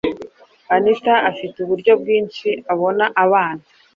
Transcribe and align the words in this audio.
anita 0.75 1.13
afite 1.29 1.55
uburyo 1.63 1.91
bwinshi 2.01 2.47
abona 2.73 3.05
abana 3.23 3.63